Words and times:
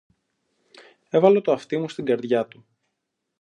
Έβαλα 1.09 1.41
το 1.41 1.51
αυτί 1.51 1.77
μου 1.77 1.89
στην 1.89 2.05
καρδιά 2.05 2.47
του 2.47 2.65